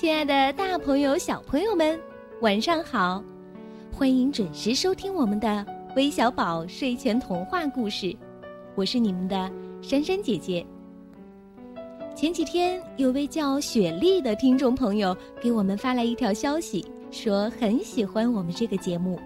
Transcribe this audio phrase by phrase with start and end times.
[0.00, 2.00] 亲爱的，大朋友、小朋友们，
[2.40, 3.20] 晚上好！
[3.92, 5.66] 欢迎准时收听我们的
[5.96, 8.16] 微小宝睡前童话故事，
[8.76, 9.50] 我是你们的
[9.82, 10.64] 珊珊姐姐。
[12.14, 19.18] 前几天有位叫雪莉的听众朋友给我们发来一条消息，说很喜欢我们这个节目，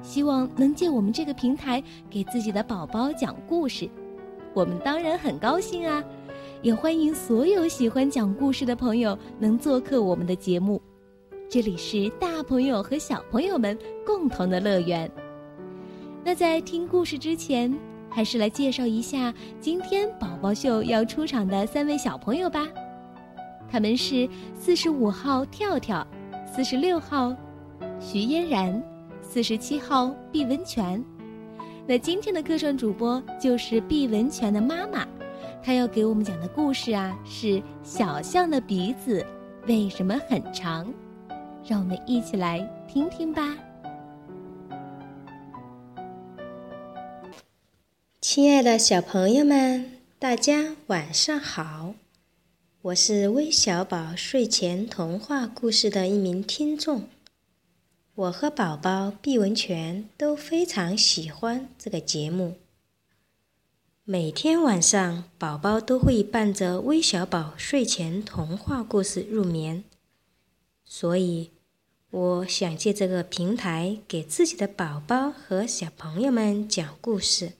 [0.00, 3.90] 希望能借我们这个平台给自己的宝宝讲故事。
[4.54, 6.04] 我们当然很高兴啊！
[6.62, 10.80] 也欢迎所有喜欢讲故事的朋友能做客我们的节目，
[11.48, 15.10] 这里是大朋友和小朋友们共同的乐园。
[16.22, 17.74] 那在听故事之前，
[18.10, 22.68] 还是来介绍一下今天宝宝秀要出场的三位小朋友吧。
[23.70, 26.06] 他们是四十五号跳跳，
[26.44, 27.34] 四十六号
[27.98, 28.82] 徐嫣然，
[29.22, 31.02] 四十七号毕文泉。
[31.86, 35.06] 那今天的客串主播就是毕文泉的妈妈。
[35.62, 39.24] 他要给我们讲的故事啊，是小象的鼻子
[39.66, 40.92] 为什么很长？
[41.66, 42.58] 让我们一起来
[42.88, 43.56] 听听吧。
[48.22, 51.94] 亲爱的小朋友们，大家晚上好！
[52.82, 57.04] 我是微小宝睡前童话故事的一名听众，
[58.14, 62.56] 我和宝宝毕文泉都非常喜欢这个节目。
[64.12, 69.84] 每天晚上，宝宝都会伴着微小宝睡前童话故事入眠，
[70.84, 71.52] 所以
[72.10, 77.52] 我想借这个平台给自己的宝宝和小朋友们讲故事，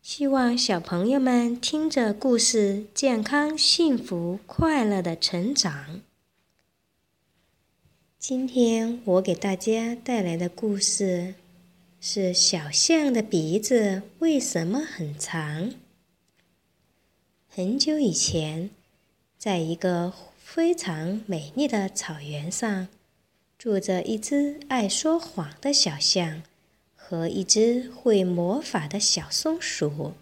[0.00, 6.00] 希望小朋友们听着故事，健康、幸福、快乐的成长。
[8.20, 11.34] 今天我给大家带来的故事。
[12.06, 15.72] 是小象的鼻子为什么很长？
[17.48, 18.68] 很久以前，
[19.38, 22.88] 在一个非常美丽的草原上，
[23.56, 26.42] 住着一只爱说谎的小象
[26.94, 30.12] 和一只会魔法的小松鼠。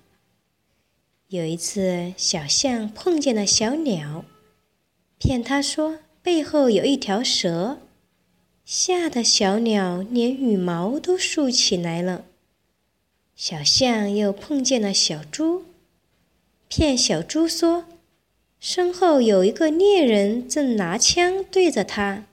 [1.26, 4.25] 有一次，小象碰见了小鸟，
[5.19, 7.78] 骗它说背后有一条蛇。
[8.65, 12.25] 吓得小鸟连羽毛都竖起来了。
[13.34, 15.65] 小象又碰见了小猪，
[16.69, 17.87] 骗小猪说
[18.61, 22.27] 身后有一个猎人正拿枪对着它。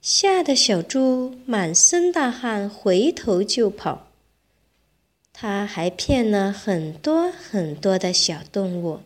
[0.00, 4.08] 吓得小猪满身大汗，回头就跑。
[5.34, 9.00] 他还骗了很多很多的小动物。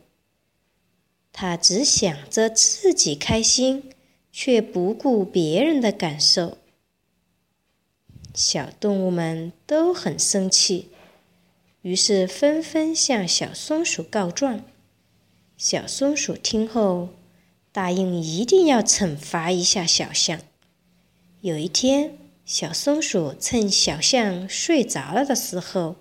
[1.32, 3.90] 他只想着自己开心。
[4.36, 6.58] 却不顾别人的感受，
[8.34, 10.88] 小动物们都很生气，
[11.82, 14.64] 于是纷纷向小松鼠告状。
[15.56, 17.10] 小松鼠听后，
[17.70, 20.40] 答应一定要惩罚一下小象。
[21.40, 25.94] 有一天，小松鼠趁小象睡着了的时候，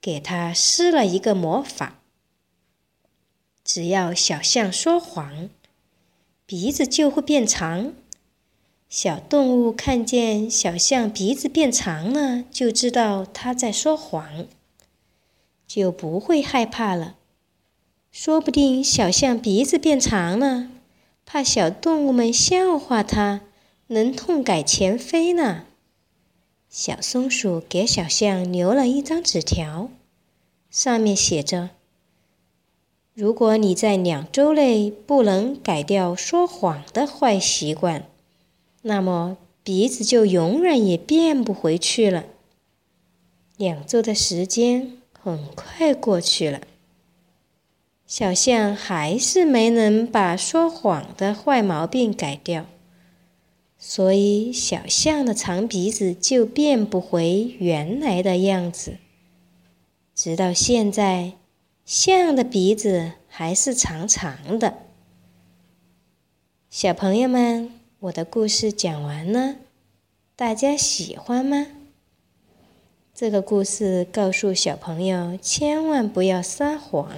[0.00, 2.00] 给他施了一个魔法：
[3.64, 5.50] 只要小象说谎。
[6.46, 7.94] 鼻子就会变长。
[8.90, 14.46] 小动物看见小象鼻子变长了，就知道它在说谎，
[15.66, 17.16] 就不会害怕了。
[18.12, 20.68] 说不定小象鼻子变长了，
[21.24, 23.40] 怕小动物们笑话它，
[23.86, 25.64] 能痛改前非呢。
[26.68, 29.88] 小松鼠给小象留了一张纸条，
[30.70, 31.70] 上面写着。
[33.14, 38.08] 如果你在两周内不能改掉说谎的坏习惯，
[38.82, 42.24] 那么鼻子就永远也变不回去了。
[43.56, 46.62] 两周的时间很快过去了，
[48.04, 52.66] 小象还是没能把说谎的坏毛病改掉，
[53.78, 58.96] 所以小象的长鼻子就变不回原来的样子，
[60.16, 61.34] 直到现在。
[61.84, 64.78] 象的鼻子还是长长的。
[66.70, 67.70] 小朋友们，
[68.00, 69.56] 我的故事讲完了，
[70.34, 71.66] 大家喜欢吗？
[73.14, 77.12] 这个故事告诉小朋友，千万不要撒谎，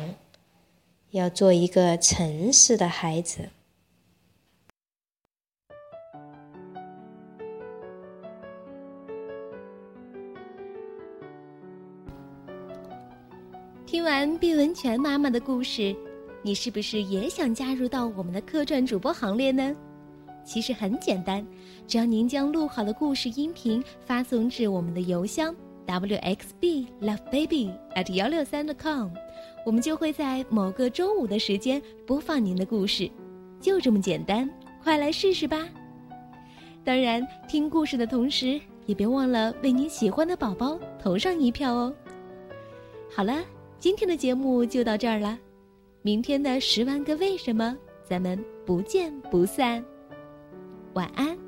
[1.12, 3.50] 要做一个诚实的孩子。
[13.86, 15.94] 听完毕文泉妈妈的故事，
[16.42, 19.76] 你是不是也想加入到我们的客串主播行列呢？
[20.44, 21.46] 其实很简单，
[21.86, 25.54] 只要您将录好的故事音频发送至我们的邮箱
[25.86, 29.08] wxblovebaby@ at 幺六三 .com，
[29.64, 33.08] 我们就会在某个周五的时间播放您的故事。
[33.60, 34.50] 就这么简单，
[34.82, 35.64] 快来试试吧！
[36.82, 41.94] 当然，听故事的同时，也别忘了为你喜欢的宝宝投上一票哦。
[43.14, 43.44] 好了，
[43.78, 45.38] 今天的节目就到这儿了，
[46.02, 49.84] 明天的十万个为什么，咱们不见不散。
[50.94, 51.45] 晚安。